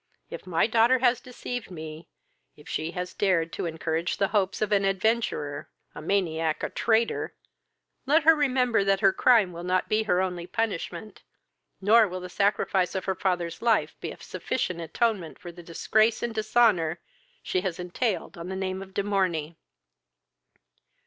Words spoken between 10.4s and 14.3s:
punishment, nor will the sacrifice of her father's life be a